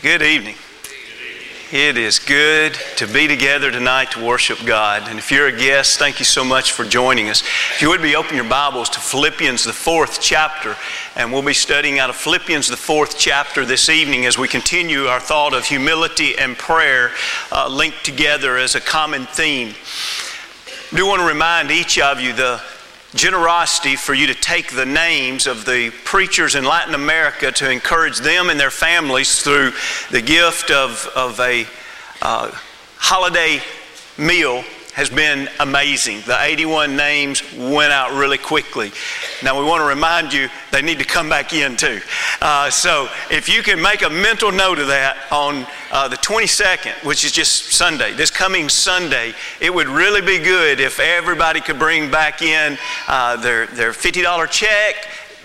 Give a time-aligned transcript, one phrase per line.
[0.00, 0.54] Good evening.
[1.72, 5.08] It is good to be together tonight to worship God.
[5.08, 7.42] And if you're a guest, thank you so much for joining us.
[7.42, 10.76] If you would be open your Bibles to Philippians, the fourth chapter,
[11.16, 15.06] and we'll be studying out of Philippians, the fourth chapter this evening as we continue
[15.06, 17.10] our thought of humility and prayer
[17.50, 19.74] uh, linked together as a common theme.
[20.92, 22.62] I do want to remind each of you the
[23.14, 28.18] generosity for you to take the names of the preachers in Latin America to encourage
[28.18, 29.72] them and their families through
[30.10, 31.66] the gift of, of a
[32.20, 32.50] uh,
[32.96, 33.60] holiday
[34.18, 34.62] meal
[34.98, 36.20] has been amazing.
[36.22, 38.90] The 81 names went out really quickly.
[39.44, 42.00] Now, we want to remind you they need to come back in too.
[42.42, 47.04] Uh, so, if you can make a mental note of that on uh, the 22nd,
[47.04, 51.78] which is just Sunday, this coming Sunday, it would really be good if everybody could
[51.78, 52.76] bring back in
[53.06, 54.96] uh, their, their $50 check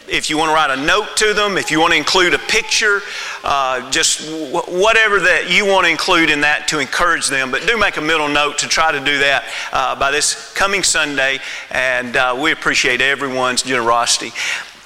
[0.07, 2.39] if you want to write a note to them, if you want to include a
[2.39, 3.01] picture,
[3.43, 7.51] uh, just w- whatever that you want to include in that to encourage them.
[7.51, 10.84] But do make a middle note to try to do that uh, by this coming
[10.84, 11.40] Sunday,
[11.71, 14.32] and uh, we appreciate everyone's generosity.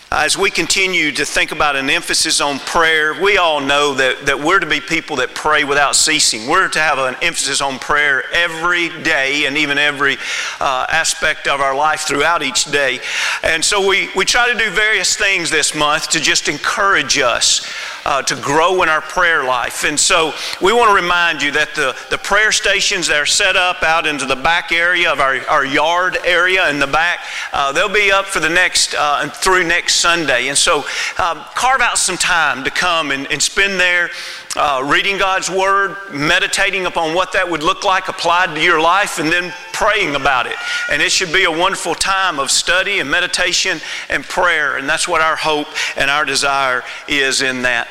[0.09, 4.39] As we continue to think about an emphasis on prayer, we all know that, that
[4.39, 6.47] we're to be people that pray without ceasing.
[6.47, 10.15] We're to have an emphasis on prayer every day and even every
[10.61, 13.01] uh, aspect of our life throughout each day.
[13.43, 17.69] And so we, we try to do various things this month to just encourage us
[18.07, 19.83] uh, to grow in our prayer life.
[19.83, 23.57] And so we want to remind you that the, the prayer stations that are set
[23.57, 27.19] up out into the back area of our, our yard area in the back,
[27.51, 30.47] uh, they'll be up for the next, uh, through next Sunday.
[30.47, 30.85] And so
[31.19, 34.09] um, carve out some time to come and, and spend there
[34.57, 39.19] uh, reading God's Word, meditating upon what that would look like applied to your life,
[39.19, 40.55] and then praying about it.
[40.91, 44.77] And it should be a wonderful time of study and meditation and prayer.
[44.77, 47.87] And that's what our hope and our desire is in that.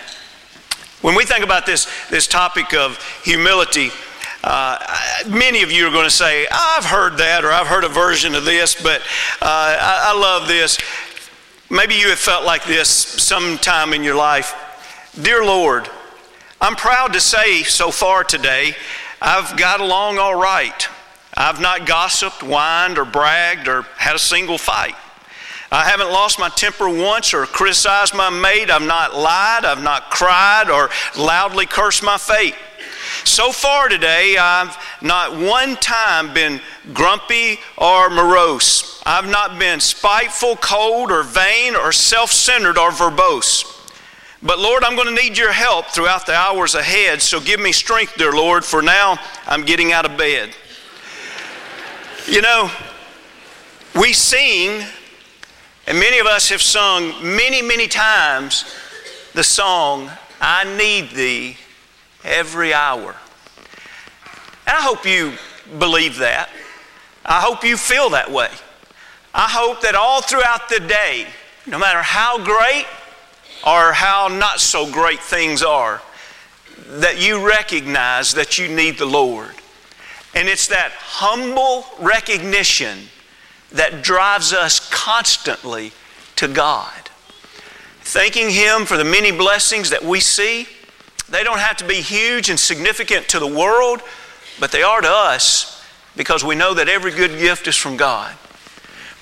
[1.03, 3.91] When we think about this, this topic of humility,
[4.43, 4.79] uh,
[5.29, 8.35] many of you are going to say, I've heard that or I've heard a version
[8.35, 9.01] of this, but
[9.41, 10.79] uh, I, I love this.
[11.71, 14.55] Maybe you have felt like this sometime in your life.
[15.21, 15.89] Dear Lord,
[16.61, 18.75] I'm proud to say so far today,
[19.21, 20.89] I've got along all right.
[21.37, 24.95] I've not gossiped, whined, or bragged, or had a single fight.
[25.71, 28.71] I haven't lost my temper once or criticized my mate.
[28.71, 29.67] I've not lied.
[29.67, 32.55] I've not cried or loudly cursed my fate.
[33.25, 36.61] So far today, I've not one time been
[36.95, 39.03] grumpy or morose.
[39.05, 43.65] I've not been spiteful, cold, or vain, or self centered or verbose.
[44.43, 47.73] But Lord, I'm going to need your help throughout the hours ahead, so give me
[47.73, 50.51] strength, dear Lord, for now I'm getting out of bed.
[52.27, 52.71] You know,
[53.99, 54.85] we sing,
[55.87, 58.65] and many of us have sung many, many times
[59.33, 60.11] the song,
[60.41, 61.57] I Need Thee
[62.23, 63.17] Every Hour.
[64.67, 65.33] And I hope you
[65.79, 66.51] believe that.
[67.25, 68.51] I hope you feel that way.
[69.35, 71.27] I hope that all throughout the day,
[71.67, 72.87] no matter how great
[73.65, 76.03] or how not so great things are,
[76.89, 79.55] that you recognize that you need the Lord.
[80.35, 83.09] And it's that humble recognition
[83.73, 85.93] that drives us constantly
[86.37, 86.93] to God.
[88.01, 90.69] Thanking Him for the many blessings that we see.
[91.29, 94.01] They don't have to be huge and significant to the world,
[94.61, 95.85] but they are to us
[96.17, 98.35] because we know that every good gift is from God.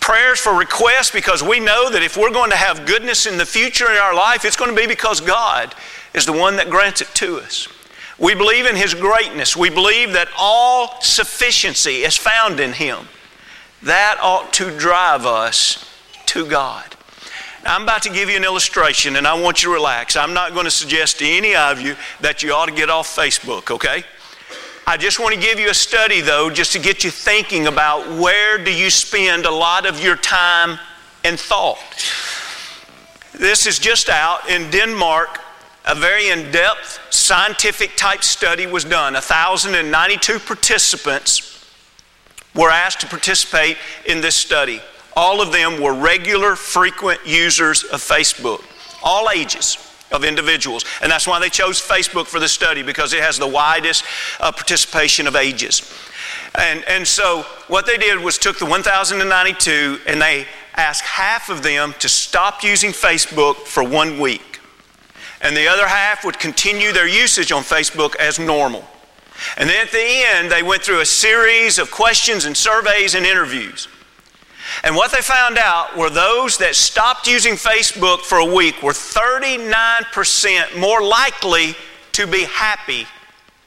[0.04, 3.46] Prayers for requests because we know that if we're going to have goodness in the
[3.46, 5.74] future in our life, it's going to be because God
[6.12, 7.68] is the one that grants it to us.
[8.18, 9.56] We believe in His greatness.
[9.56, 13.08] We believe that all sufficiency is found in Him.
[13.82, 15.90] That ought to drive us
[16.26, 16.84] to God.
[17.64, 20.16] I'm about to give you an illustration, and I want you to relax.
[20.16, 23.08] I'm not going to suggest to any of you that you ought to get off
[23.16, 24.04] Facebook, okay?
[24.86, 28.20] I just want to give you a study, though, just to get you thinking about
[28.20, 30.78] where do you spend a lot of your time
[31.24, 31.78] and thought.
[33.32, 35.40] This is just out in Denmark
[35.86, 39.14] a very in depth scientific type study was done.
[39.14, 41.66] 1,092 participants
[42.54, 44.82] were asked to participate in this study.
[45.16, 48.62] All of them were regular, frequent users of Facebook,
[49.02, 50.84] all ages of individuals.
[51.02, 54.04] And that's why they chose Facebook for the study because it has the widest
[54.40, 55.92] uh, participation of ages.
[56.56, 60.46] And, and so what they did was took the 1,092 and they
[60.76, 64.54] asked half of them to stop using Facebook for one week
[65.44, 68.82] and the other half would continue their usage on Facebook as normal.
[69.58, 73.26] And then at the end, they went through a series of questions and surveys and
[73.26, 73.86] interviews.
[74.82, 78.92] And what they found out were those that stopped using Facebook for a week were
[78.92, 81.74] 39% more likely
[82.12, 83.06] to be happy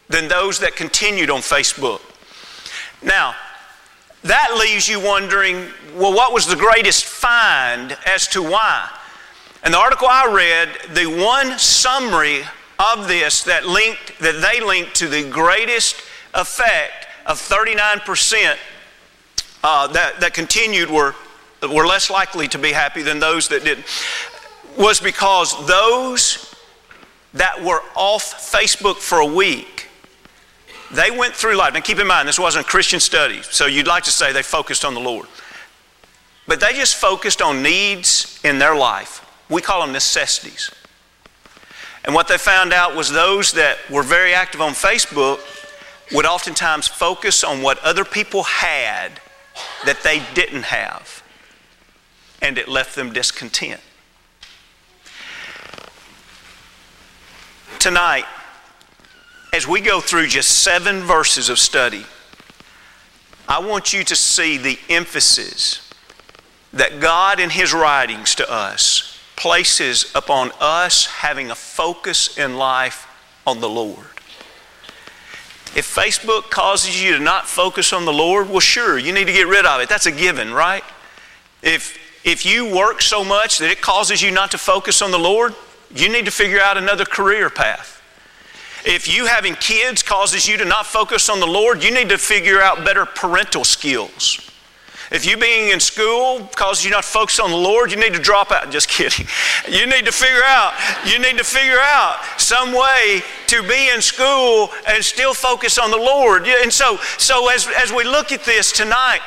[0.10, 2.02] than those that continued on Facebook.
[3.02, 3.36] Now,
[4.24, 8.90] that leaves you wondering well, what was the greatest find as to why?
[9.64, 12.44] And the article I read, the one summary
[12.80, 15.96] of this that linked that they linked to the greatest
[16.34, 18.58] effect of 39%
[19.68, 21.14] uh, that, that continued were,
[21.62, 23.86] were less likely to be happy than those that didn't
[24.78, 26.56] was because those
[27.34, 28.24] that were off
[28.54, 29.90] Facebook for a week,
[30.94, 31.74] they went through life.
[31.74, 34.42] Now keep in mind, this wasn't a Christian study, so you'd like to say they
[34.42, 35.28] focused on the Lord.
[36.48, 39.26] But they just focused on needs in their life.
[39.50, 40.72] We call them necessities.
[42.06, 45.40] And what they found out was those that were very active on Facebook
[46.14, 49.20] would oftentimes focus on what other people had
[49.86, 51.24] that they didn't have,
[52.42, 53.82] and it left them discontent.
[57.80, 58.26] Tonight,
[59.54, 62.06] as we go through just seven verses of study,
[63.48, 65.90] I want you to see the emphasis
[66.74, 73.08] that God in His writings to us places upon us having a focus in life
[73.46, 74.17] on the Lord.
[75.78, 79.32] If Facebook causes you to not focus on the Lord, well, sure, you need to
[79.32, 79.88] get rid of it.
[79.88, 80.84] That's a given, right?
[81.62, 85.20] If, if you work so much that it causes you not to focus on the
[85.20, 85.54] Lord,
[85.96, 88.02] you need to figure out another career path.
[88.86, 92.18] If you having kids causes you to not focus on the Lord, you need to
[92.18, 94.40] figure out better parental skills.
[95.10, 98.14] If you being in school causes you not to focus on the Lord, you need
[98.14, 98.70] to drop out.
[98.72, 99.28] Just kidding.
[99.68, 100.74] You need to figure out,
[101.06, 105.92] you need to figure out some way to be in school and still focus on
[105.92, 106.48] the Lord.
[106.48, 109.20] And so, so as, as we look at this tonight,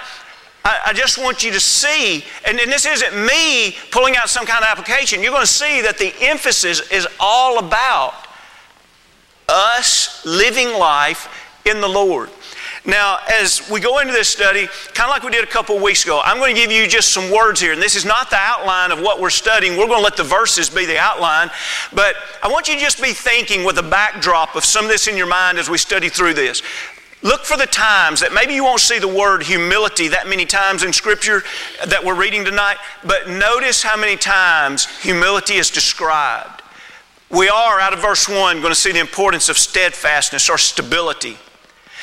[0.65, 4.47] I, I just want you to see, and, and this isn't me pulling out some
[4.47, 8.15] kind of application, you're going to see that the emphasis is all about
[9.49, 11.29] us living life
[11.67, 12.31] in the Lord.
[12.87, 16.05] Now, as we go into this study, kind of like we did a couple weeks
[16.05, 17.73] ago, I'm going to give you just some words here.
[17.73, 19.77] And this is not the outline of what we're studying.
[19.77, 21.51] We're going to let the verses be the outline.
[21.93, 25.09] But I want you to just be thinking with a backdrop of some of this
[25.09, 26.63] in your mind as we study through this.
[27.23, 30.83] Look for the times that maybe you won't see the word humility that many times
[30.83, 31.43] in Scripture
[31.87, 36.63] that we're reading tonight, but notice how many times humility is described.
[37.29, 41.37] We are, out of verse 1, going to see the importance of steadfastness or stability.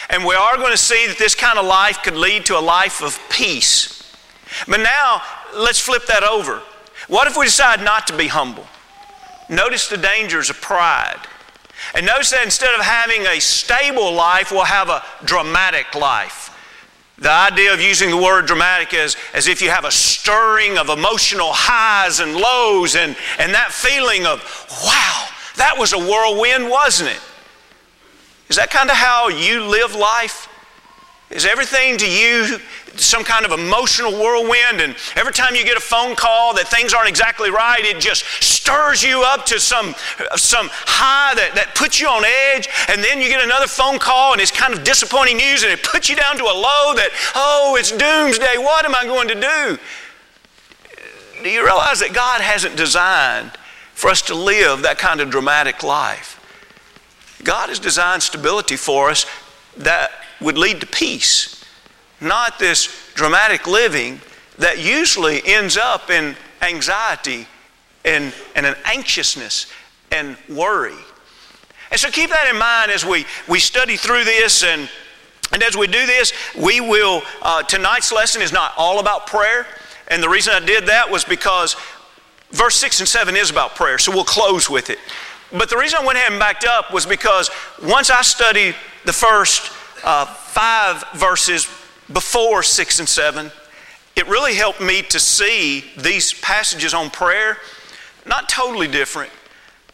[0.10, 2.62] And we are going to see that this kind of life could lead to a
[2.62, 4.04] life of peace.
[4.68, 5.22] But now,
[5.56, 6.62] let's flip that over.
[7.08, 8.66] What if we decide not to be humble?
[9.50, 11.20] Notice the dangers of pride.
[11.94, 16.54] And notice that instead of having a stable life, we'll have a dramatic life.
[17.20, 20.90] The idea of using the word dramatic is as if you have a stirring of
[20.90, 24.40] emotional highs and lows and, and that feeling of,
[24.86, 27.22] wow, that was a whirlwind, wasn't it?
[28.50, 30.48] Is that kind of how you live life?
[31.30, 32.60] Is everything to you
[32.96, 34.80] some kind of emotional whirlwind?
[34.80, 38.24] And every time you get a phone call that things aren't exactly right, it just
[38.42, 39.94] stirs you up to some,
[40.36, 42.24] some high that, that puts you on
[42.56, 42.70] edge.
[42.88, 45.84] And then you get another phone call and it's kind of disappointing news and it
[45.84, 48.58] puts you down to a low that, oh, it's doomsday.
[48.58, 49.78] What am I going to do?
[51.44, 53.52] Do you realize that God hasn't designed
[53.94, 56.37] for us to live that kind of dramatic life?
[57.44, 59.26] God has designed stability for us
[59.78, 61.64] that would lead to peace,
[62.20, 64.22] not this dramatic living
[64.58, 67.48] that usually ends up in anxiety
[68.06, 69.68] and, and an anxiousness
[70.12, 70.96] and worry.
[71.92, 74.90] And so keep that in mind as we, we study through this and,
[75.52, 79.66] and as we do this, we will, uh, tonight's lesson is not all about prayer.
[80.10, 81.76] And the reason I did that was because
[82.52, 85.00] verse 6 and 7 is about prayer, so we'll close with it.
[85.52, 87.50] But the reason I went ahead and backed up was because
[87.82, 88.76] once I studied
[89.06, 89.72] the first
[90.04, 91.68] uh, five verses
[92.12, 93.52] before six and seven,
[94.16, 97.58] it really helped me to see these passages on prayer
[98.26, 99.32] not totally different,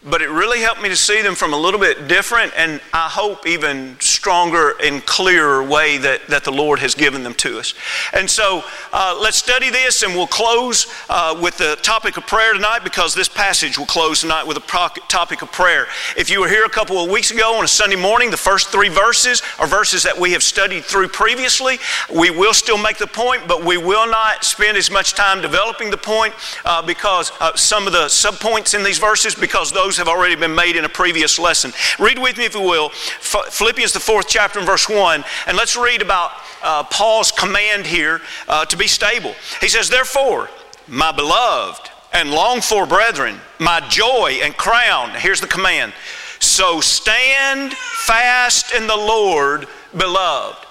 [0.06, 3.08] but it really helped me to see them from a little bit different and I
[3.10, 7.74] hope even stronger and clearer way that, that the Lord has given them to us.
[8.14, 12.54] And so uh, let's study this and we'll close uh, with the topic of prayer
[12.54, 15.88] tonight because this passage will close tonight with a topic of prayer.
[16.18, 18.70] If you were here a couple of weeks ago on a Sunday morning, the first
[18.70, 21.80] three verses are verses that we have studied through previously.
[22.14, 25.90] We will still make the point, but we will not spend as much time developing
[25.90, 26.34] the point
[26.66, 30.56] uh, because uh, some of the subpoints in these verses because those have already been
[30.56, 31.72] made in a previous lesson.
[32.00, 35.76] Read with me, if you will, Philippians, the fourth chapter, and verse 1, and let's
[35.76, 36.32] read about
[36.62, 39.36] uh, Paul's command here uh, to be stable.
[39.62, 40.50] He says, Therefore,
[40.88, 45.94] my beloved and longed for brethren, my joy and crown, here's the command
[46.40, 50.63] So stand fast in the Lord, beloved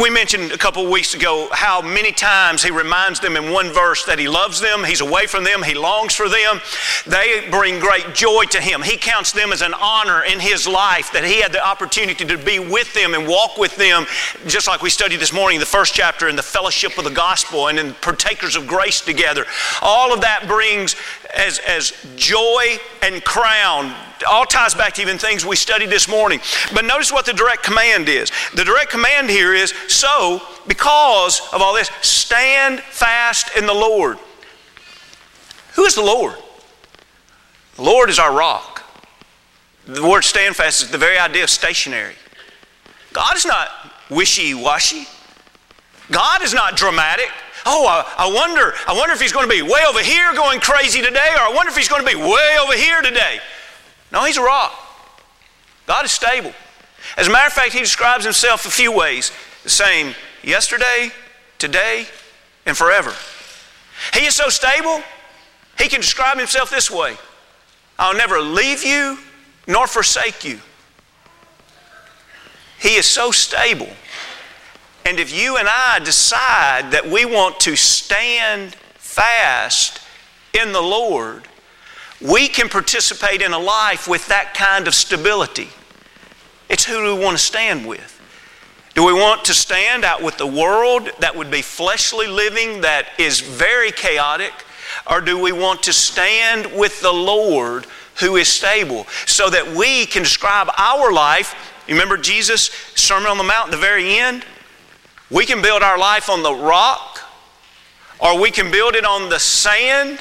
[0.00, 3.70] we mentioned a couple of weeks ago how many times he reminds them in one
[3.70, 6.60] verse that he loves them, he's away from them, he longs for them.
[7.06, 8.82] They bring great joy to him.
[8.82, 12.38] He counts them as an honor in his life that he had the opportunity to
[12.38, 14.06] be with them and walk with them,
[14.46, 17.68] just like we studied this morning, the first chapter in the fellowship of the gospel
[17.68, 19.44] and in partakers of grace together.
[19.82, 20.96] All of that brings
[21.34, 23.94] as, as joy and crown
[24.26, 26.40] all ties back to even things we studied this morning.
[26.74, 28.30] But notice what the direct command is.
[28.54, 34.18] The direct command here is so, because of all this, stand fast in the Lord.
[35.74, 36.34] Who is the Lord?
[37.76, 38.82] The Lord is our rock.
[39.86, 42.14] The word stand fast is the very idea of stationary.
[43.12, 43.68] God is not
[44.10, 45.06] wishy washy.
[46.10, 47.28] God is not dramatic.
[47.66, 50.60] Oh, I, I, wonder, I wonder if he's going to be way over here going
[50.60, 53.40] crazy today, or I wonder if he's going to be way over here today.
[54.12, 54.72] No, he's a rock.
[55.86, 56.52] God is stable.
[57.16, 61.10] As a matter of fact, he describes himself a few ways the same yesterday,
[61.58, 62.06] today,
[62.66, 63.14] and forever.
[64.14, 65.02] He is so stable,
[65.78, 67.16] he can describe himself this way
[67.98, 69.18] I'll never leave you
[69.66, 70.60] nor forsake you.
[72.78, 73.88] He is so stable.
[75.04, 80.00] And if you and I decide that we want to stand fast
[80.52, 81.47] in the Lord,
[82.20, 85.68] we can participate in a life with that kind of stability.
[86.68, 88.14] It's who do we want to stand with?
[88.94, 93.06] Do we want to stand out with the world that would be fleshly living that
[93.18, 94.52] is very chaotic?
[95.08, 100.06] Or do we want to stand with the Lord who is stable so that we
[100.06, 101.54] can describe our life?
[101.88, 104.44] Remember Jesus' Sermon on the Mount at the very end?
[105.30, 107.20] We can build our life on the rock,
[108.18, 110.20] or we can build it on the sand,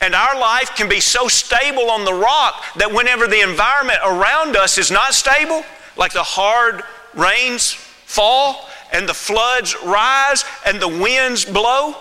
[0.00, 4.56] and our life can be so stable on the rock that whenever the environment around
[4.56, 5.62] us is not stable,
[5.96, 6.82] like the hard
[7.14, 11.94] rains fall and the floods rise and the winds blow,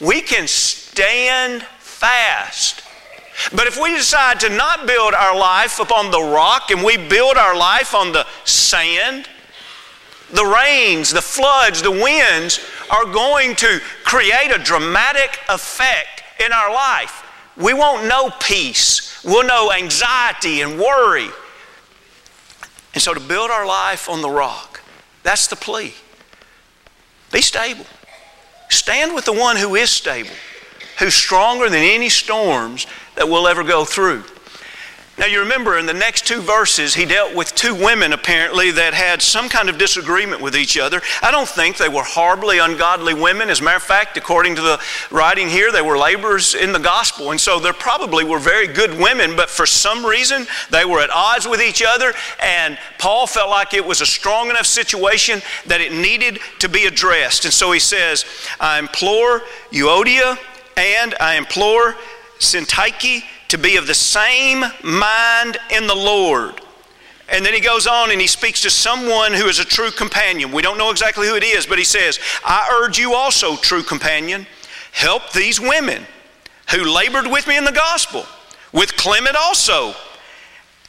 [0.00, 2.82] we can stand fast.
[3.54, 7.36] But if we decide to not build our life upon the rock and we build
[7.36, 9.28] our life on the sand,
[10.32, 16.13] the rains, the floods, the winds are going to create a dramatic effect
[16.44, 17.22] in our life.
[17.56, 19.22] We won't know peace.
[19.24, 21.28] We'll know anxiety and worry.
[22.94, 24.80] And so to build our life on the rock,
[25.22, 25.94] that's the plea.
[27.32, 27.86] Be stable.
[28.68, 30.30] Stand with the one who is stable,
[30.98, 32.86] who's stronger than any storms
[33.16, 34.24] that we'll ever go through.
[35.16, 38.94] Now, you remember in the next two verses, he dealt with two women apparently that
[38.94, 41.00] had some kind of disagreement with each other.
[41.22, 43.48] I don't think they were horribly ungodly women.
[43.48, 44.80] As a matter of fact, according to the
[45.12, 47.30] writing here, they were laborers in the gospel.
[47.30, 51.10] And so they probably were very good women, but for some reason, they were at
[51.10, 52.12] odds with each other.
[52.42, 56.86] And Paul felt like it was a strong enough situation that it needed to be
[56.86, 57.44] addressed.
[57.44, 58.24] And so he says,
[58.58, 60.36] I implore Euodia
[60.76, 61.94] and I implore
[62.40, 66.60] Syntyche to be of the same mind in the Lord.
[67.28, 70.52] And then he goes on and he speaks to someone who is a true companion.
[70.52, 73.82] We don't know exactly who it is, but he says, I urge you also, true
[73.82, 74.46] companion,
[74.92, 76.04] help these women
[76.70, 78.26] who labored with me in the gospel,
[78.72, 79.94] with Clement also,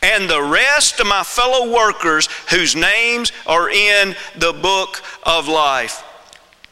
[0.01, 6.03] and the rest of my fellow workers whose names are in the book of life.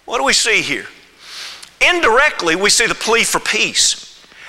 [0.05, 0.85] What do we see here?
[1.81, 4.02] Indirectly, we see the plea for peace.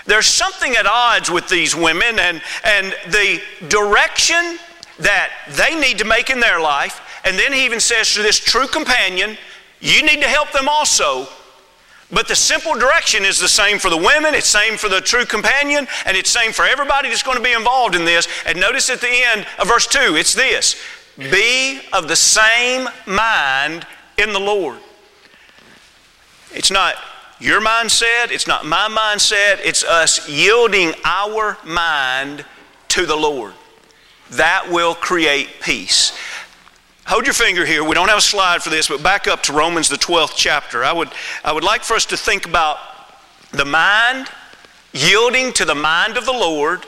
[0.06, 4.58] There's something at odds with these women and, and the direction
[4.98, 7.00] that they need to make in their life.
[7.24, 9.36] And then he even says to this true companion,
[9.80, 11.26] You need to help them also.
[12.10, 15.24] But the simple direction is the same for the women, it's same for the true
[15.24, 18.28] companion, and it's same for everybody that's going to be involved in this.
[18.46, 20.76] And notice at the end of verse 2, it's this
[21.16, 23.86] Be of the same mind
[24.18, 24.78] in the Lord.
[26.52, 26.96] It's not
[27.40, 32.44] your mindset, it's not my mindset, it's us yielding our mind
[32.88, 33.54] to the Lord.
[34.32, 36.16] That will create peace.
[37.06, 37.84] Hold your finger here.
[37.84, 40.84] We don't have a slide for this, but back up to Romans, the 12th chapter.
[40.84, 41.10] I would,
[41.44, 42.78] I would like for us to think about
[43.50, 44.28] the mind,
[44.92, 46.86] yielding to the mind of the Lord,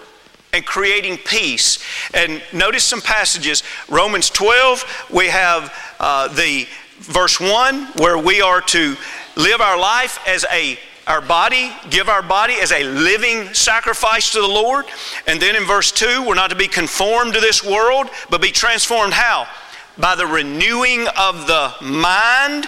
[0.52, 1.78] and creating peace.
[2.14, 3.62] And notice some passages.
[3.90, 6.66] Romans 12, we have uh, the
[6.98, 8.96] verse 1 where we are to
[9.36, 14.40] live our life as a our body, give our body as a living sacrifice to
[14.40, 14.86] the Lord.
[15.28, 18.50] And then in verse 2, we're not to be conformed to this world, but be
[18.50, 19.46] transformed how?
[19.96, 22.66] By the renewing of the mind.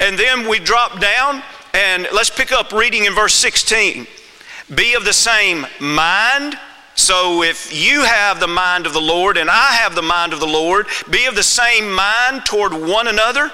[0.00, 4.08] And then we drop down and let's pick up reading in verse 16.
[4.74, 6.58] Be of the same mind,
[6.98, 10.40] So if you have the mind of the Lord and I have the mind of
[10.40, 13.52] the Lord, be of the same mind toward one another.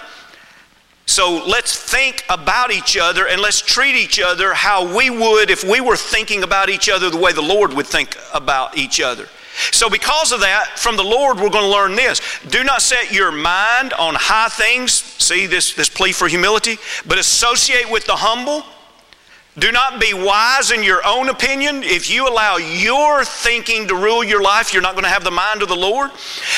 [1.07, 5.63] So let's think about each other and let's treat each other how we would if
[5.63, 9.29] we were thinking about each other the way the Lord would think about each other.
[9.71, 12.21] So, because of that, from the Lord, we're going to learn this.
[12.51, 14.93] Do not set your mind on high things.
[14.93, 18.65] See this, this plea for humility, but associate with the humble.
[19.57, 21.85] Do not be wise in your own opinion.
[21.85, 25.31] If you allow your thinking to rule your life, you're not going to have the
[25.31, 26.11] mind of the Lord.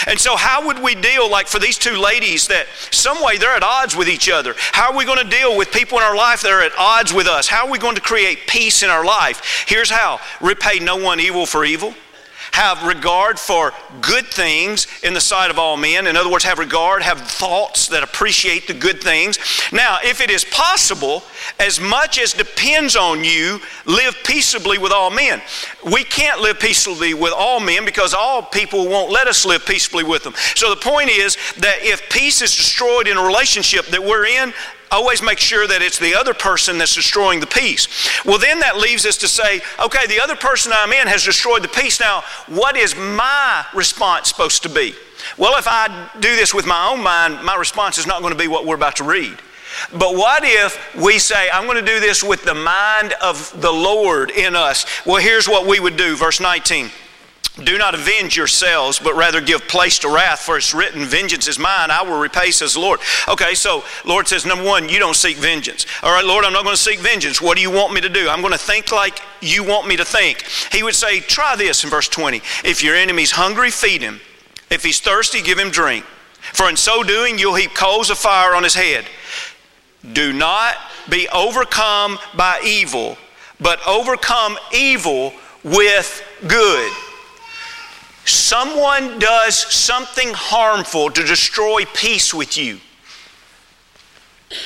[0.07, 3.55] And so, how would we deal, like for these two ladies that some way they're
[3.55, 4.55] at odds with each other?
[4.73, 7.13] How are we going to deal with people in our life that are at odds
[7.13, 7.47] with us?
[7.47, 9.65] How are we going to create peace in our life?
[9.69, 11.95] Here's how repay no one evil for evil
[12.57, 13.71] have regard for
[14.01, 16.07] good things in the sight of all men.
[16.07, 19.39] In other words, have regard, have thoughts that appreciate the good things.
[19.73, 21.23] Now, if it is possible,
[21.61, 25.43] as much as depends on you, live peaceably with all men.
[25.85, 30.05] We can't live peaceably with all men because all people won't let us live peaceably
[30.05, 30.33] with them.
[30.55, 34.55] So the point is that if peace is destroyed in a relationship that we're in,
[34.91, 37.89] always make sure that it's the other person that's destroying the peace.
[38.25, 41.63] Well, then that leaves us to say, okay, the other person I'm in has destroyed
[41.63, 42.01] the peace.
[42.01, 44.95] Now, what is my response supposed to be?
[45.37, 48.39] Well, if I do this with my own mind, my response is not going to
[48.39, 49.37] be what we're about to read.
[49.93, 53.73] But what if we say, I'm going to do this with the mind of the
[53.73, 54.87] Lord in us?
[55.05, 56.17] Well, here's what we would do.
[56.17, 56.91] Verse 19.
[57.65, 61.59] Do not avenge yourselves, but rather give place to wrath, for it's written, Vengeance is
[61.59, 63.01] mine, I will repay, says the Lord.
[63.29, 65.87] Okay, so Lord says, number one, you don't seek vengeance.
[66.03, 67.41] All right, Lord, I'm not going to seek vengeance.
[67.41, 68.29] What do you want me to do?
[68.29, 70.43] I'm going to think like you want me to think.
[70.71, 72.43] He would say, Try this in verse 20.
[72.63, 74.21] If your enemy's hungry, feed him.
[74.71, 76.05] If he's thirsty, give him drink.
[76.53, 79.07] For in so doing, you'll heap coals of fire on his head.
[80.13, 80.77] Do not
[81.09, 83.17] be overcome by evil,
[83.59, 85.33] but overcome evil
[85.65, 86.93] with good.
[88.27, 92.81] Someone does something harmful to destroy peace with you.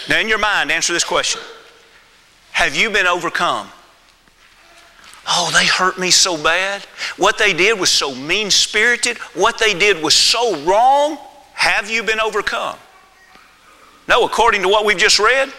[0.09, 1.42] Now, in your mind, answer this question
[2.53, 3.68] Have you been overcome?
[5.29, 6.83] Oh, they hurt me so bad.
[7.18, 9.18] What they did was so mean spirited.
[9.35, 11.18] What they did was so wrong.
[11.53, 12.79] Have you been overcome?
[14.09, 15.53] No, according to what we've just read,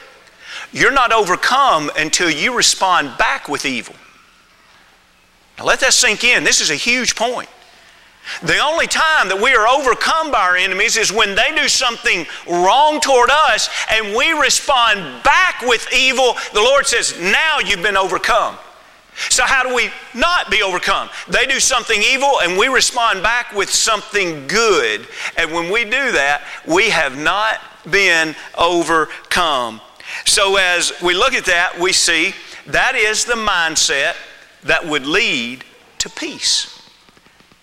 [0.74, 3.96] you're not overcome until you respond back with evil.
[5.60, 6.44] Now, let that sink in.
[6.44, 7.48] This is a huge point.
[8.44, 12.26] The only time that we are overcome by our enemies is when they do something
[12.48, 16.36] wrong toward us and we respond back with evil.
[16.54, 18.58] The Lord says, Now you've been overcome.
[19.30, 21.10] So, how do we not be overcome?
[21.28, 25.08] They do something evil and we respond back with something good.
[25.38, 29.82] And when we do that, we have not been overcome.
[30.26, 32.34] So, as we look at that, we see
[32.68, 34.16] that is the mindset
[34.64, 35.66] that would lead
[36.00, 36.81] to peace.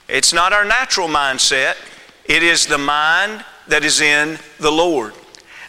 [0.08, 1.74] It's not our natural mindset,
[2.24, 5.14] it is the mind that is in the Lord.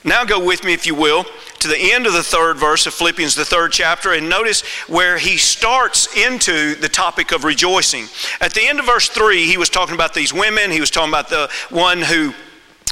[0.03, 1.25] Now go with me, if you will,
[1.59, 5.17] to the end of the third verse of Philippians, the third chapter, and notice where
[5.17, 8.05] he starts into the topic of rejoicing.
[8.39, 11.09] At the end of verse 3, he was talking about these women, he was talking
[11.09, 12.33] about the one who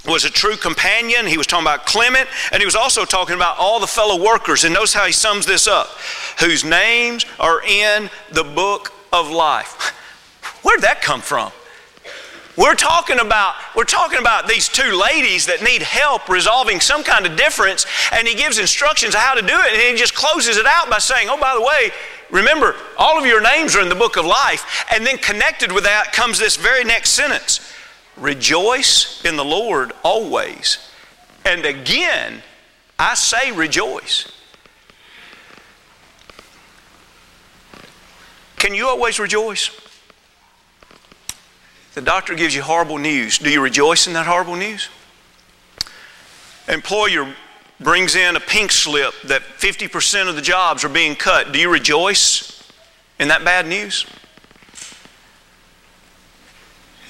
[0.06, 1.28] was a true companion.
[1.28, 4.64] He was talking about Clement, and he was also talking about all the fellow workers.
[4.64, 5.88] And notice how he sums this up
[6.40, 9.94] whose names are in the book of life.
[10.64, 11.52] Where'd that come from?
[12.58, 17.28] We're talking about we're talking about these two ladies that need help resolving some kind
[17.28, 20.58] of difference, and he gives instructions on how to do it, and he just closes
[20.58, 21.92] it out by saying, "Oh, by the way,
[22.32, 25.84] remember all of your names are in the book of life." And then connected with
[25.84, 27.60] that comes this very next sentence:
[28.16, 30.80] "Rejoice in the Lord always."
[31.46, 32.42] And again,
[32.98, 34.32] I say rejoice.
[38.58, 39.70] Can you always rejoice?
[41.98, 43.40] The doctor gives you horrible news.
[43.40, 44.88] Do you rejoice in that horrible news?
[46.68, 47.34] Employer
[47.80, 51.52] brings in a pink slip that 50% of the jobs are being cut.
[51.52, 52.72] Do you rejoice
[53.18, 54.06] in that bad news?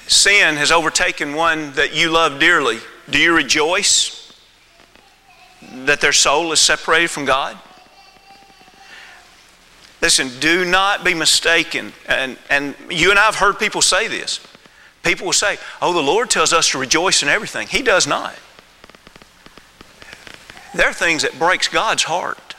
[0.06, 2.78] Sin has overtaken one that you love dearly.
[3.10, 4.32] Do you rejoice
[5.84, 7.58] that their soul is separated from God?
[10.00, 11.92] Listen, do not be mistaken.
[12.06, 14.40] And, and you and I have heard people say this.
[15.02, 17.68] People will say, oh, the Lord tells us to rejoice in everything.
[17.68, 18.34] He does not.
[20.74, 22.56] There are things that breaks God's heart.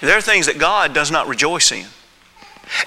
[0.00, 1.86] There are things that God does not rejoice in.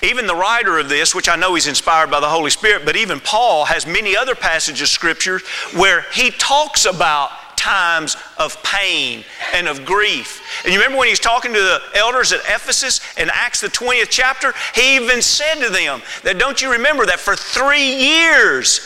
[0.02, 2.96] Even the writer of this, which I know he's inspired by the Holy Spirit, but
[2.96, 5.40] even Paul has many other passages of Scripture
[5.76, 7.32] where he talks about
[7.66, 9.24] times of pain
[9.56, 10.42] and of grief.
[10.64, 14.10] And you remember when he's talking to the elders at Ephesus in Acts, the 20th
[14.10, 14.54] chapter?
[14.76, 18.82] He even said to them that, don't you remember that for three years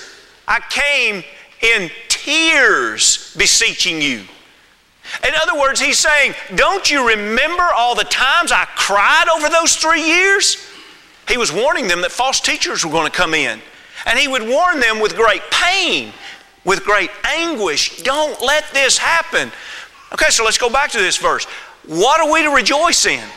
[0.47, 1.23] I came
[1.61, 4.23] in tears beseeching you?
[5.27, 9.75] In other words, he's saying, Don't you remember all the times I cried over those
[9.75, 10.57] three years?
[11.27, 13.59] He was warning them that false teachers were going to come in.
[14.05, 16.13] And he would warn them with great pain,
[16.65, 18.01] with great anguish.
[18.03, 19.51] Don't let this happen.
[20.13, 21.45] Okay, so let's go back to this verse.
[21.85, 23.27] What are we to rejoice in?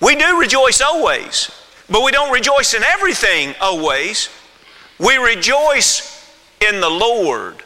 [0.00, 1.50] We do rejoice always,
[1.88, 4.28] but we don't rejoice in everything always.
[4.98, 7.62] We rejoice in the Lord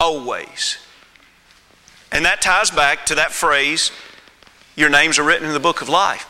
[0.00, 0.78] always.
[2.12, 3.90] And that ties back to that phrase,
[4.76, 6.28] your names are written in the book of life.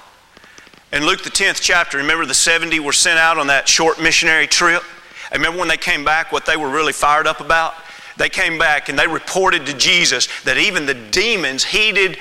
[0.92, 4.46] In Luke, the 10th chapter, remember the 70 were sent out on that short missionary
[4.46, 4.82] trip?
[5.30, 7.74] And remember when they came back, what they were really fired up about?
[8.16, 12.18] They came back and they reported to Jesus that even the demons heeded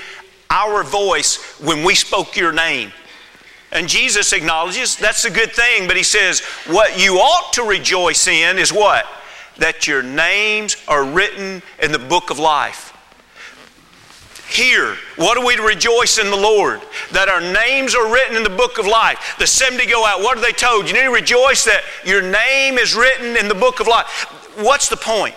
[0.50, 2.92] our voice when we spoke your name.
[3.72, 8.28] And Jesus acknowledges that's a good thing, but he says, what you ought to rejoice
[8.28, 9.06] in is what?
[9.58, 12.93] That your names are written in the book of life
[14.54, 14.96] here.
[15.16, 16.82] What are we to rejoice in the Lord?
[17.12, 19.36] That our names are written in the book of life.
[19.40, 20.22] The 70 go out.
[20.22, 20.88] What are they told?
[20.88, 24.08] You need to rejoice that your name is written in the book of life.
[24.58, 25.36] What's the point?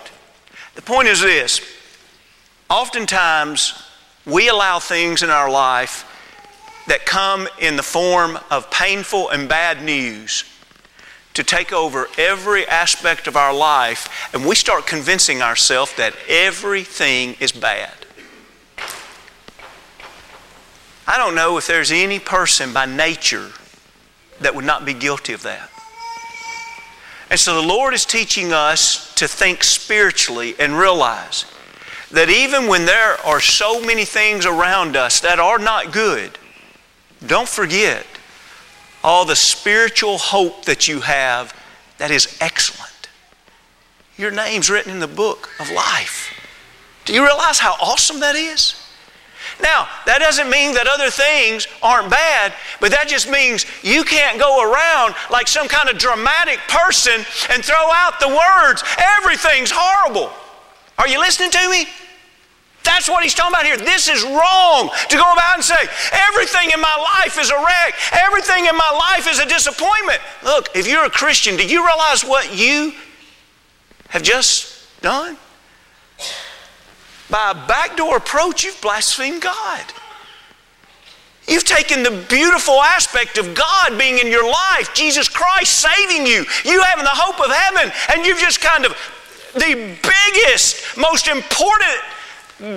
[0.75, 1.61] The point is this
[2.69, 3.83] oftentimes
[4.25, 6.05] we allow things in our life
[6.87, 10.43] that come in the form of painful and bad news
[11.33, 17.35] to take over every aspect of our life, and we start convincing ourselves that everything
[17.39, 18.06] is bad.
[21.07, 23.51] I don't know if there's any person by nature
[24.41, 25.69] that would not be guilty of that.
[27.29, 31.45] And so the Lord is teaching us to think spiritually and realize
[32.11, 36.37] that even when there are so many things around us that are not good,
[37.25, 38.05] don't forget
[39.03, 41.53] all the spiritual hope that you have
[41.97, 43.09] that is excellent.
[44.17, 46.33] Your name's written in the book of life.
[47.05, 48.75] Do you realize how awesome that is?
[49.61, 54.39] Now, that doesn't mean that other things aren't bad, but that just means you can't
[54.39, 60.31] go around like some kind of dramatic person and throw out the words, everything's horrible.
[60.97, 61.87] Are you listening to me?
[62.83, 63.77] That's what he's talking about here.
[63.77, 65.81] This is wrong to go about and say,
[66.13, 67.93] everything in my life is a wreck.
[68.13, 70.21] Everything in my life is a disappointment.
[70.43, 72.93] Look, if you're a Christian, do you realize what you
[74.09, 75.37] have just done?
[77.29, 79.83] By a backdoor approach, you've blasphemed God.
[81.47, 86.45] You've taken the beautiful aspect of God being in your life, Jesus Christ saving you,
[86.65, 88.91] you having the hope of heaven, and you've just kind of
[89.53, 91.99] the biggest, most important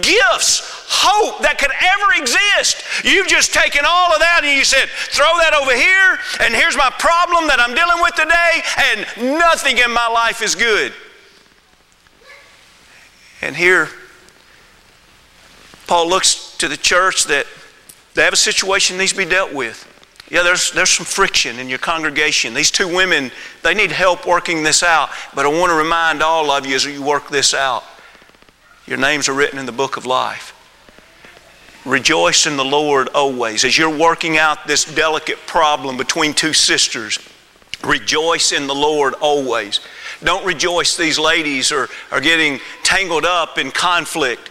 [0.03, 2.85] gifts, hope that could ever exist.
[3.05, 6.77] You've just taken all of that and you said, throw that over here, and here's
[6.77, 10.93] my problem that I'm dealing with today, and nothing in my life is good.
[13.43, 13.89] And here,
[15.91, 17.49] Paul looks to the church that
[18.15, 19.89] they have a situation that needs to be dealt with.
[20.31, 22.55] Yeah, there's, there's some friction in your congregation.
[22.55, 23.33] These two women,
[23.65, 25.11] they need help working this out.
[25.35, 27.83] But I want to remind all of you as you work this out,
[28.87, 30.55] your names are written in the book of life.
[31.85, 33.65] Rejoice in the Lord always.
[33.65, 37.19] As you're working out this delicate problem between two sisters,
[37.83, 39.81] rejoice in the Lord always.
[40.23, 44.51] Don't rejoice these ladies are, are getting tangled up in conflict.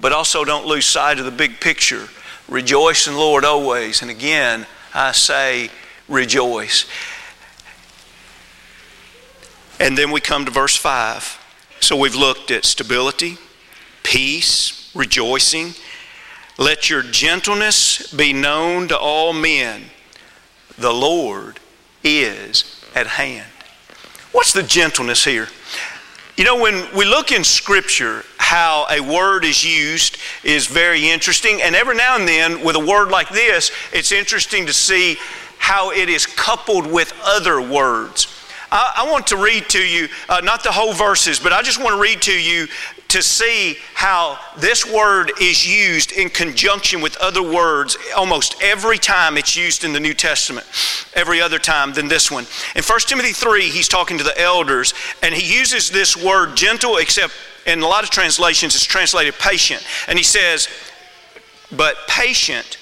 [0.00, 2.08] But also don't lose sight of the big picture.
[2.48, 4.02] Rejoice in the Lord always.
[4.02, 5.70] And again, I say,
[6.08, 6.86] rejoice.
[9.80, 11.42] And then we come to verse 5.
[11.80, 13.36] So we've looked at stability,
[14.02, 15.74] peace, rejoicing.
[16.58, 19.84] Let your gentleness be known to all men.
[20.78, 21.60] The Lord
[22.02, 23.50] is at hand.
[24.32, 25.48] What's the gentleness here?
[26.36, 31.62] You know, when we look in Scripture, how a word is used is very interesting.
[31.62, 35.16] And every now and then, with a word like this, it's interesting to see
[35.56, 38.28] how it is coupled with other words.
[38.70, 41.82] I, I want to read to you, uh, not the whole verses, but I just
[41.82, 42.68] want to read to you
[43.16, 49.38] to see how this word is used in conjunction with other words almost every time
[49.38, 50.66] it's used in the New Testament,
[51.14, 52.44] every other time than this one.
[52.74, 56.98] In 1 Timothy 3, he's talking to the elders, and he uses this word gentle,
[56.98, 57.32] except
[57.66, 59.82] in a lot of translations it's translated patient.
[60.08, 60.68] And he says,
[61.74, 62.76] but patient,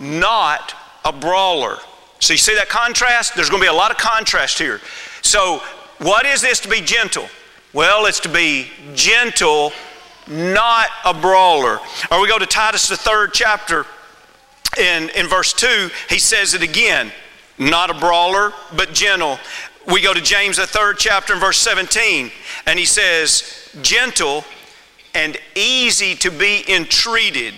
[0.00, 1.76] not a brawler.
[2.18, 3.36] So you see that contrast?
[3.36, 4.80] There's going to be a lot of contrast here.
[5.22, 5.62] So,
[5.98, 7.28] what is this to be gentle?
[7.76, 9.70] Well, it's to be gentle
[10.26, 11.78] not a brawler.
[12.10, 13.84] Or we go to Titus, the third chapter,
[14.78, 17.12] in, in verse 2, he says it again
[17.58, 19.38] not a brawler, but gentle.
[19.92, 22.30] We go to James, the third chapter, in verse 17,
[22.66, 24.44] and he says, gentle
[25.14, 27.52] and easy to be entreated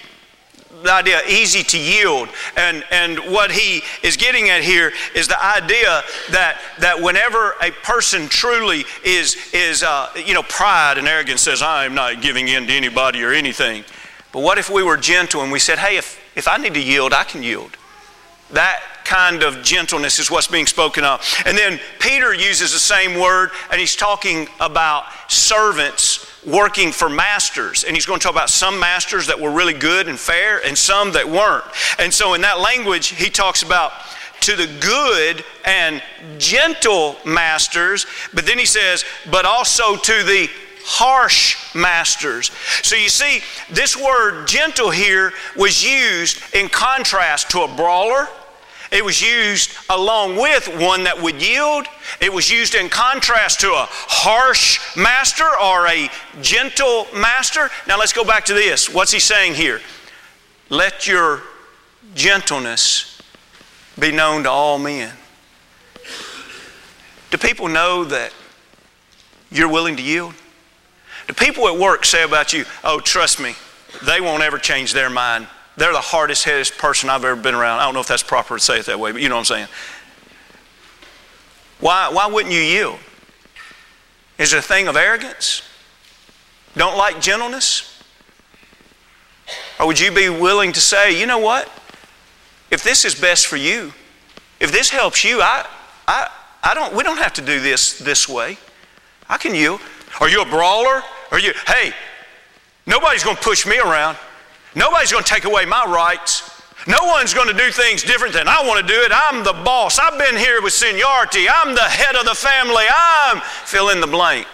[0.82, 2.28] the idea easy to yield.
[2.56, 7.70] And and what he is getting at here is the idea that that whenever a
[7.82, 12.66] person truly is is uh, you know pride and arrogance says i'm not giving in
[12.66, 13.84] to anybody or anything.
[14.32, 16.82] But what if we were gentle and we said hey if if i need to
[16.82, 17.76] yield i can yield.
[18.52, 21.20] That kind of gentleness is what's being spoken of.
[21.44, 27.85] And then peter uses the same word and he's talking about servants working for masters.
[27.85, 30.77] And he's going to talk about some masters that were really good and fair and
[30.77, 31.64] some that weren't.
[31.98, 33.92] And so in that language, he talks about
[34.40, 36.03] to the good and
[36.38, 40.48] gentle masters, but then he says, but also to the
[40.85, 42.51] harsh masters.
[42.83, 48.29] So you see, this word gentle here was used in contrast to a brawler
[48.90, 51.87] it was used along with one that would yield.
[52.20, 56.09] It was used in contrast to a harsh master or a
[56.40, 57.68] gentle master.
[57.87, 58.92] Now let's go back to this.
[58.92, 59.81] What's he saying here?
[60.70, 61.42] Let your
[62.14, 63.20] gentleness
[63.98, 65.12] be known to all men.
[67.31, 68.33] Do people know that
[69.51, 70.35] you're willing to yield?
[71.27, 73.55] Do people at work say about you, oh, trust me,
[74.05, 75.46] they won't ever change their mind
[75.78, 77.78] they're the hardest headed person I've ever been around.
[77.78, 79.50] I don't know if that's proper to say it that way, but you know what
[79.50, 79.68] I'm saying.
[81.80, 82.98] Why, why wouldn't you yield?
[84.38, 85.62] Is it a thing of arrogance?
[86.76, 88.02] Don't like gentleness?
[89.78, 91.70] Or would you be willing to say, you know what?
[92.70, 93.92] If this is best for you,
[94.60, 95.66] if this helps you, I,
[96.06, 96.28] I,
[96.62, 98.58] I don't, we don't have to do this this way.
[99.28, 99.80] I can yield.
[100.20, 101.02] Are you a brawler?
[101.30, 101.92] Are you, hey,
[102.86, 104.16] nobody's going to push me around.
[104.74, 106.62] Nobody's going to take away my rights.
[106.87, 109.12] No one's going to do things different than I want to do it.
[109.12, 109.98] I'm the boss.
[109.98, 111.46] I've been here with seniority.
[111.48, 112.85] I'm the head of the family.
[112.88, 114.46] I'm fill in the blank.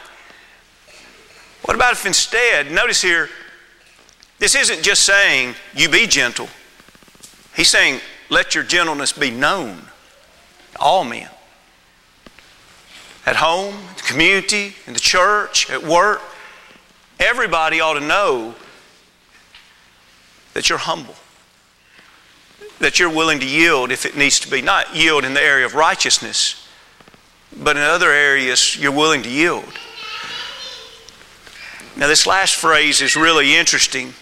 [1.64, 3.28] What about if instead, notice here,
[4.38, 6.48] this isn't just saying you be gentle.
[7.54, 8.00] He's saying
[8.30, 9.76] let your gentleness be known
[10.72, 11.28] to all men.
[13.26, 16.20] At home, in the community, in the church, at work,
[17.18, 18.54] everybody ought to know
[20.54, 21.14] that you're humble,
[22.78, 24.62] that you're willing to yield if it needs to be.
[24.62, 26.66] Not yield in the area of righteousness,
[27.56, 29.72] but in other areas, you're willing to yield.
[31.96, 34.14] Now, this last phrase is really interesting.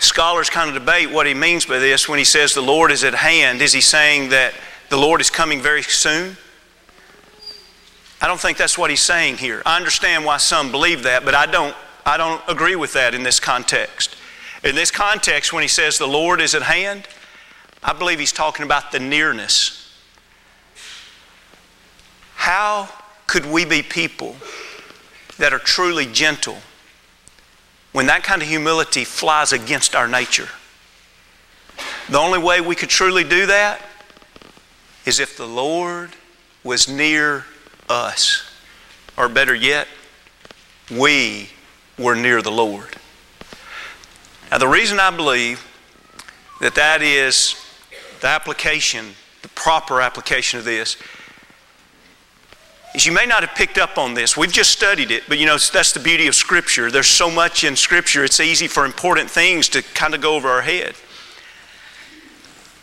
[0.00, 3.04] Scholars kind of debate what he means by this when he says the Lord is
[3.04, 3.62] at hand.
[3.62, 4.54] Is he saying that
[4.90, 6.36] the Lord is coming very soon?
[8.20, 9.62] I don't think that's what he's saying here.
[9.64, 13.22] I understand why some believe that, but I don't, I don't agree with that in
[13.22, 14.16] this context.
[14.64, 17.06] In this context, when he says the Lord is at hand,
[17.82, 19.94] I believe he's talking about the nearness.
[22.36, 22.88] How
[23.26, 24.36] could we be people
[25.38, 26.56] that are truly gentle
[27.92, 30.48] when that kind of humility flies against our nature?
[32.08, 33.82] The only way we could truly do that
[35.04, 36.16] is if the Lord
[36.62, 37.44] was near
[37.90, 38.50] us.
[39.18, 39.88] Or better yet,
[40.90, 41.50] we
[41.98, 42.93] were near the Lord.
[44.54, 45.66] Now, the reason I believe
[46.60, 47.56] that that is
[48.20, 49.06] the application,
[49.42, 50.96] the proper application of this,
[52.94, 54.36] is you may not have picked up on this.
[54.36, 56.88] We've just studied it, but you know, that's the beauty of Scripture.
[56.88, 60.48] There's so much in Scripture, it's easy for important things to kind of go over
[60.48, 60.94] our head.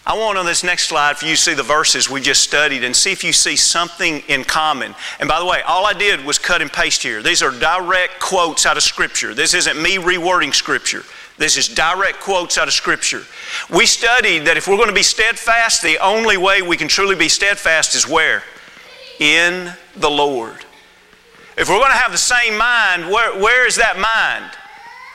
[0.05, 2.83] I want on this next slide for you to see the verses we just studied
[2.83, 4.93] and see if you see something in common.
[5.21, 7.23] And by the way, all I did was cut and paste here.
[7.23, 9.33] These are direct quotes out of Scripture.
[9.33, 11.03] This isn't me rewording Scripture.
[11.41, 13.23] This is direct quotes out of Scripture.
[13.67, 17.15] We studied that if we're going to be steadfast, the only way we can truly
[17.15, 18.43] be steadfast is where?
[19.19, 20.63] In the Lord.
[21.57, 24.51] If we're going to have the same mind, where, where is that mind?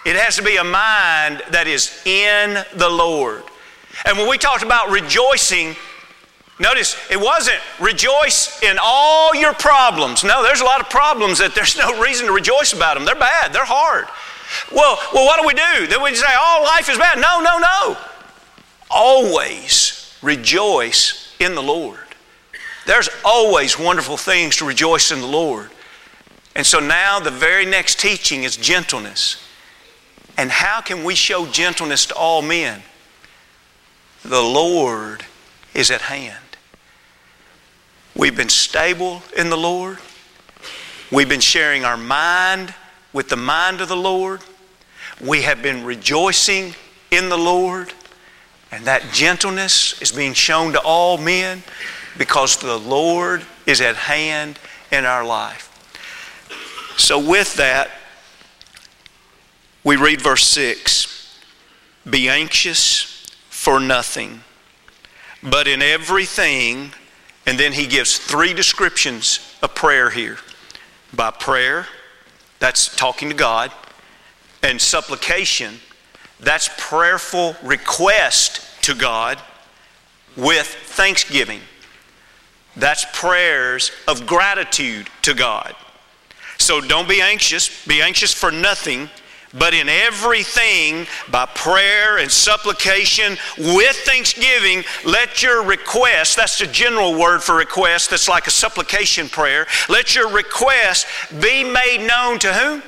[0.05, 3.45] It has to be a mind that is in the Lord.
[4.05, 5.77] And when we talked about rejoicing,
[6.59, 10.25] notice it wasn't rejoice in all your problems.
[10.25, 13.05] No, there's a lot of problems that there's no reason to rejoice about them.
[13.05, 14.07] They're bad, they're hard.
[14.73, 15.87] Well, well, what do we do?
[15.87, 17.19] Then we say, oh, life is bad.
[17.19, 17.97] No, no, no.
[18.91, 21.99] Always rejoice in the Lord.
[22.87, 25.71] There's always wonderful things to rejoice in the Lord.
[26.55, 29.43] And so now the very next teaching is gentleness.
[30.39, 32.83] And how can we show gentleness to all men?
[34.23, 35.25] The Lord
[35.75, 36.39] is at hand.
[38.15, 39.99] We've been stable in the Lord.
[41.13, 42.75] We've been sharing our mind
[43.17, 44.43] with the mind of the Lord.
[45.23, 46.75] we have been rejoicing
[47.11, 47.95] in the Lord,
[48.71, 51.63] and that gentleness is being shown to all men
[52.19, 54.59] because the Lord is at hand
[54.93, 55.73] in our life.
[56.99, 57.91] So, with that,
[59.83, 61.41] we read verse 6
[62.09, 64.43] Be anxious for nothing,
[65.43, 66.93] but in everything,
[67.47, 70.37] and then he gives three descriptions of prayer here
[71.15, 71.87] by prayer,
[72.59, 73.71] that's talking to God,
[74.63, 75.75] and supplication,
[76.41, 79.39] that's prayerful request to God
[80.37, 81.61] with thanksgiving.
[82.77, 85.75] That's prayers of gratitude to God.
[86.59, 87.87] So don't be anxious.
[87.87, 89.09] Be anxious for nothing,
[89.59, 97.19] but in everything, by prayer and supplication with thanksgiving, let your request, that's the general
[97.19, 101.07] word for request, that's like a supplication prayer, let your request
[101.41, 102.83] be made known to whom?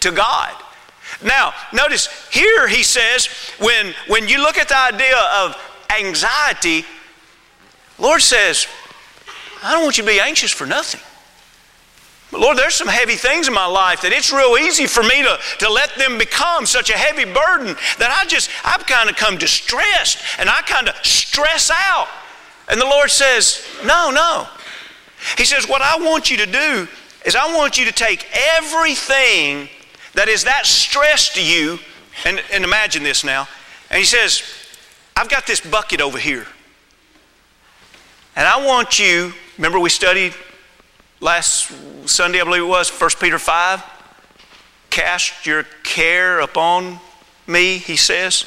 [0.00, 0.54] To God.
[1.24, 3.26] Now, notice here he says,
[3.58, 5.56] when, when you look at the idea of
[5.98, 6.84] anxiety,
[7.98, 8.66] Lord says,
[9.62, 11.00] I don't want you to be anxious for nothing.
[12.30, 15.22] But Lord, there's some heavy things in my life that it's real easy for me
[15.22, 19.16] to, to let them become such a heavy burden that I just, I've kind of
[19.16, 22.08] come distressed and I kind of stress out.
[22.68, 24.46] And the Lord says, No, no.
[25.38, 26.86] He says, What I want you to do
[27.24, 29.68] is I want you to take everything
[30.14, 31.78] that is that stress to you,
[32.24, 33.48] and, and imagine this now.
[33.90, 34.42] And He says,
[35.16, 36.46] I've got this bucket over here.
[38.36, 40.34] And I want you, remember we studied
[41.20, 41.72] last
[42.06, 43.82] Sunday, I believe it was, 1 Peter 5.
[44.90, 46.98] Cast your care upon
[47.46, 48.44] me, he says,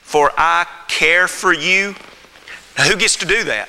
[0.00, 1.94] for I care for you.
[2.76, 3.68] Now, who gets to do that?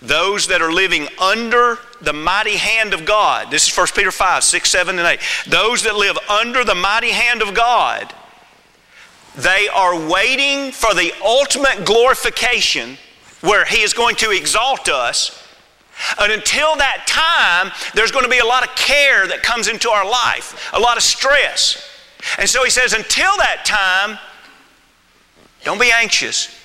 [0.00, 3.50] Those that are living under the mighty hand of God.
[3.50, 5.20] This is 1 Peter 5, 6, 7, and 8.
[5.46, 8.12] Those that live under the mighty hand of God,
[9.36, 12.98] they are waiting for the ultimate glorification
[13.40, 15.41] where He is going to exalt us
[16.18, 19.90] and until that time, there's going to be a lot of care that comes into
[19.90, 21.88] our life, a lot of stress.
[22.38, 24.18] And so he says, until that time,
[25.64, 26.58] don't be anxious.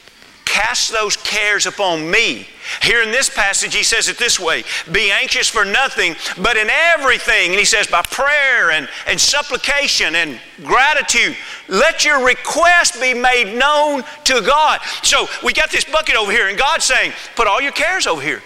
[0.45, 2.47] Cast those cares upon me.
[2.81, 6.69] Here in this passage, he says it this way Be anxious for nothing, but in
[6.69, 7.51] everything.
[7.51, 11.35] And he says, by prayer and, and supplication and gratitude,
[11.67, 14.79] let your request be made known to God.
[15.03, 18.21] So we got this bucket over here, and God's saying, Put all your cares over
[18.21, 18.41] here.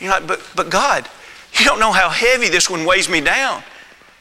[0.00, 1.08] You're like, but, but God,
[1.54, 3.62] you don't know how heavy this one weighs me down.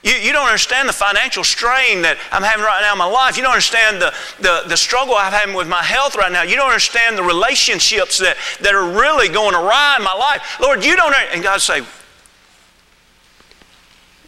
[0.03, 3.35] You, you don't understand the financial strain that I'm having right now in my life.
[3.35, 6.43] You don't understand the, the, the struggle I'm having with my health right now.
[6.43, 10.59] You don't understand the relationships that, that are really going awry in my life.
[10.61, 11.13] Lord, you don't.
[11.33, 11.81] And God say,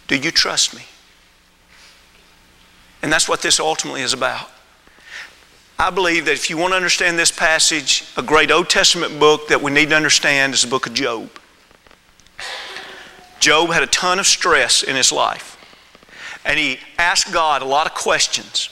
[0.07, 0.83] Do you trust me?
[3.01, 4.49] And that's what this ultimately is about.
[5.77, 9.47] I believe that if you want to understand this passage, a great Old Testament book
[9.47, 11.29] that we need to understand is the book of Job.
[13.39, 15.57] Job had a ton of stress in his life,
[16.45, 18.69] and he asked God a lot of questions.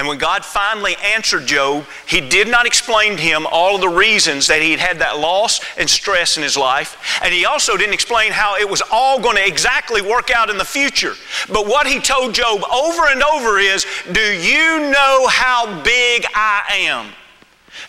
[0.00, 3.88] And when God finally answered Job, he did not explain to him all of the
[3.90, 7.20] reasons that he'd had that loss and stress in his life.
[7.22, 10.56] And he also didn't explain how it was all going to exactly work out in
[10.56, 11.12] the future.
[11.48, 16.62] But what he told Job over and over is Do you know how big I
[16.70, 17.12] am?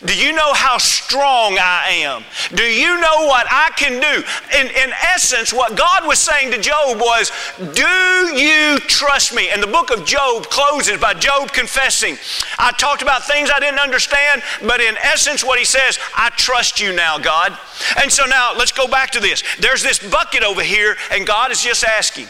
[0.04, 2.24] Do you know how strong I am?
[2.54, 4.24] Do you know what I can do?
[4.58, 7.30] In, in essence, what God was saying to Job was,
[7.74, 9.50] Do you trust me?
[9.50, 12.16] And the book of Job closes by Job confessing,
[12.58, 16.80] I talked about things I didn't understand, but in essence, what he says, I trust
[16.80, 17.56] you now, God.
[18.02, 19.44] And so now let's go back to this.
[19.60, 22.26] There's this bucket over here, and God is just asking,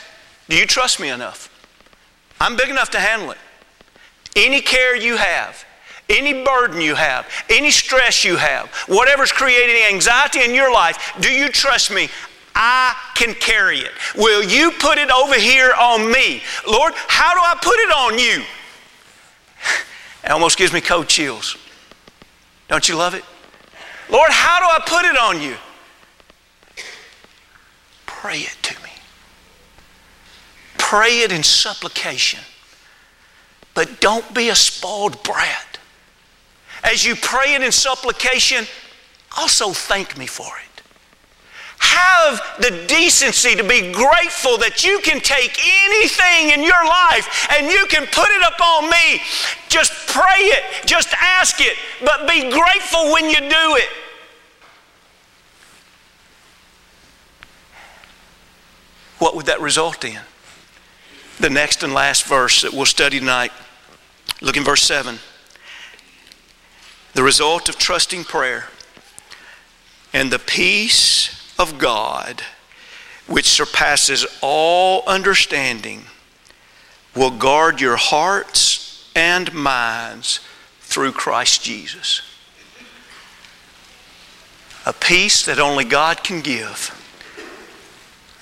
[0.50, 1.48] Do you trust me enough?
[2.38, 3.38] I'm big enough to handle it.
[4.36, 5.64] Any care you have,
[6.08, 11.30] any burden you have, any stress you have, whatever's creating anxiety in your life, do
[11.30, 12.08] you trust me?
[12.54, 13.92] I can carry it.
[14.14, 16.42] Will you put it over here on me?
[16.68, 18.44] Lord, how do I put it on you?
[20.24, 21.56] It almost gives me cold chills.
[22.68, 23.24] Don't you love it?
[24.10, 25.56] Lord, how do I put it on you?
[28.06, 28.90] Pray it to me.
[30.78, 32.40] Pray it in supplication.
[33.74, 35.71] But don't be a spoiled brat.
[36.82, 38.66] As you pray it in supplication,
[39.36, 40.82] also thank me for it.
[41.78, 47.70] Have the decency to be grateful that you can take anything in your life and
[47.70, 49.20] you can put it up on me.
[49.68, 53.88] Just pray it, just ask it, but be grateful when you do it.
[59.18, 60.20] What would that result in?
[61.38, 63.52] The next and last verse that we'll study tonight
[64.42, 65.18] Look in verse 7.
[67.14, 68.66] The result of trusting prayer
[70.12, 72.42] and the peace of God,
[73.26, 76.04] which surpasses all understanding,
[77.14, 80.40] will guard your hearts and minds
[80.80, 82.22] through Christ Jesus.
[84.84, 86.98] A peace that only God can give.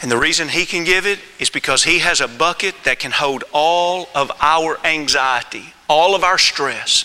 [0.01, 3.11] And the reason He can give it is because He has a bucket that can
[3.11, 7.05] hold all of our anxiety, all of our stress.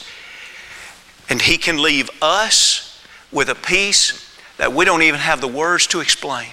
[1.30, 4.22] And He can leave us with a peace
[4.58, 6.50] that we don't even have the words to explain.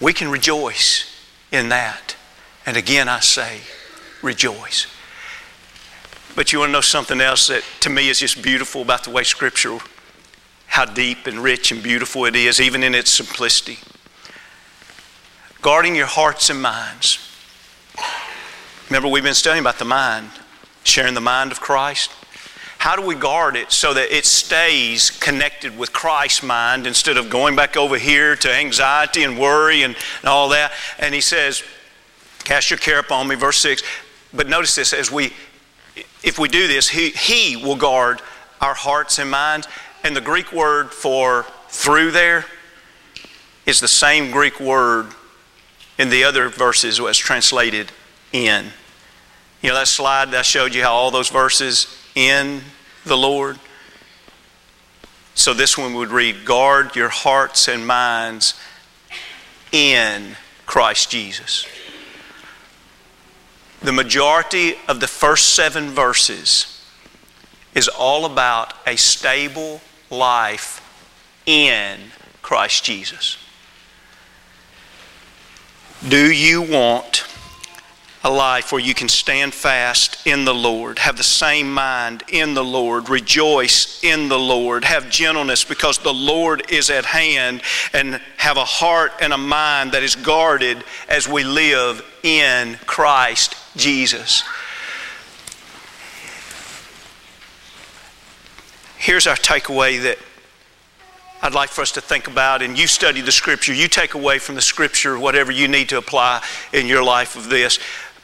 [0.00, 1.04] We can rejoice
[1.52, 2.16] in that.
[2.64, 3.60] And again, I say,
[4.22, 4.86] rejoice.
[6.34, 9.10] But you want to know something else that to me is just beautiful about the
[9.10, 9.78] way Scripture,
[10.66, 13.78] how deep and rich and beautiful it is, even in its simplicity.
[15.60, 17.18] Guarding your hearts and minds.
[18.88, 20.30] Remember, we've been studying about the mind,
[20.84, 22.10] sharing the mind of Christ.
[22.80, 27.28] How do we guard it so that it stays connected with Christ's mind instead of
[27.28, 30.72] going back over here to anxiety and worry and, and all that?
[30.98, 31.62] And he says,
[32.42, 33.82] Cast your care upon me, verse 6.
[34.32, 35.34] But notice this as we,
[36.22, 38.22] if we do this, he, he will guard
[38.62, 39.68] our hearts and minds.
[40.02, 42.46] And the Greek word for through there
[43.66, 45.08] is the same Greek word
[45.98, 47.92] in the other verses was translated
[48.32, 48.68] in.
[49.60, 52.60] You know that slide that I showed you how all those verses in
[53.06, 53.58] the Lord?
[55.34, 58.60] So this one would read, Guard your hearts and minds
[59.72, 61.66] in Christ Jesus.
[63.80, 66.84] The majority of the first seven verses
[67.74, 70.86] is all about a stable life
[71.46, 71.98] in
[72.42, 73.38] Christ Jesus.
[76.06, 77.24] Do you want
[78.22, 82.52] a life where you can stand fast in the Lord, have the same mind in
[82.52, 87.62] the Lord, rejoice in the Lord, have gentleness because the Lord is at hand,
[87.94, 93.56] and have a heart and a mind that is guarded as we live in Christ
[93.76, 94.42] Jesus.
[98.98, 100.18] Here's our takeaway that
[101.42, 103.72] I'd like for us to think about, and you study the Scripture.
[103.72, 106.44] You take away from the Scripture whatever you need to apply
[106.74, 107.78] in your life of this.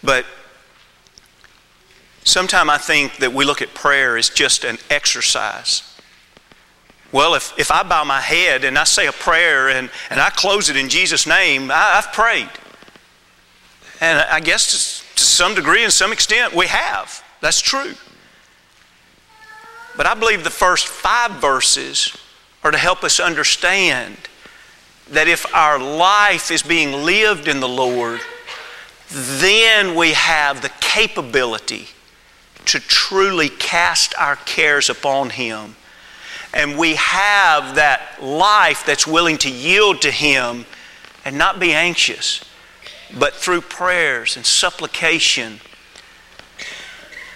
[0.06, 0.24] But
[2.22, 5.82] sometimes I think that we look at prayer as just an exercise.
[7.10, 10.30] Well, if, if I bow my head and I say a prayer and, and I
[10.30, 12.48] close it in Jesus' name, I, have prayed.
[14.00, 17.24] And I guess to, to some degree and some extent we have.
[17.40, 17.94] That's true.
[19.96, 22.16] But I believe the first five verses
[22.62, 24.16] are to help us understand
[25.10, 28.20] that if our life is being lived in the Lord,
[29.10, 31.88] then we have the capability
[32.66, 35.76] to truly cast our cares upon Him.
[36.52, 40.64] And we have that life that's willing to yield to Him
[41.24, 42.44] and not be anxious,
[43.16, 45.60] but through prayers and supplication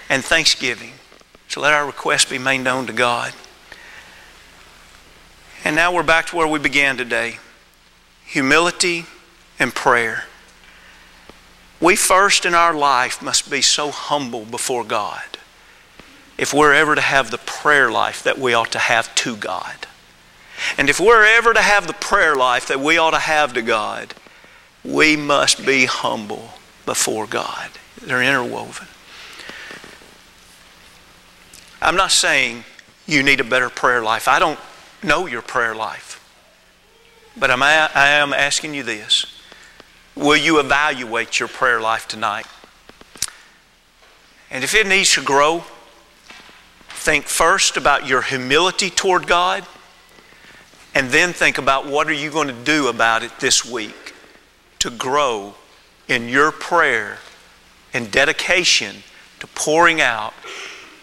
[0.08, 0.92] and thanksgiving.
[1.48, 3.32] So let our requests be made known to God.
[5.64, 7.38] And now we're back to where we began today
[8.24, 9.04] humility
[9.58, 10.24] and prayer.
[11.80, 15.24] We first in our life must be so humble before God
[16.36, 19.86] if we're ever to have the prayer life that we ought to have to God.
[20.76, 23.62] And if we're ever to have the prayer life that we ought to have to
[23.62, 24.14] God,
[24.84, 26.50] we must be humble
[26.86, 27.70] before God.
[28.02, 28.88] They're interwoven.
[31.82, 32.64] I'm not saying
[33.06, 34.28] you need a better prayer life.
[34.28, 34.58] I don't
[35.02, 36.16] know your prayer life.
[37.36, 39.26] But I'm, I am asking you this
[40.16, 42.46] Will you evaluate your prayer life tonight?
[44.50, 45.64] And if it needs to grow,
[46.88, 49.64] think first about your humility toward God
[50.94, 54.14] and then think about what are you going to do about it this week
[54.80, 55.54] to grow
[56.08, 57.18] in your prayer
[57.94, 58.96] and dedication
[59.38, 60.34] to pouring out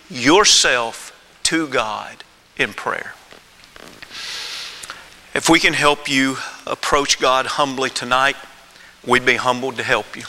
[0.10, 2.24] yourself to God
[2.58, 3.14] in prayer.
[5.34, 8.36] If we can help you approach God humbly tonight,
[9.08, 10.24] we'd be humbled to help you.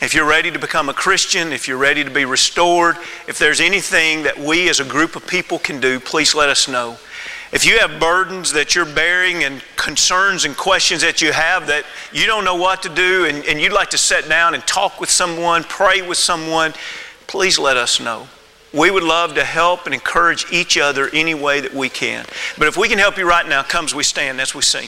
[0.00, 2.96] If you're ready to become a Christian, if you're ready to be restored,
[3.28, 6.68] if there's anything that we as a group of people can do, please let us
[6.68, 6.96] know.
[7.52, 11.84] If you have burdens that you're bearing and concerns and questions that you have that
[12.12, 15.00] you don't know what to do and, and you'd like to sit down and talk
[15.00, 16.72] with someone, pray with someone,
[17.26, 18.28] please let us know.
[18.72, 22.24] We would love to help and encourage each other any way that we can.
[22.56, 24.78] But if we can help you right now, come as we stand as we sing.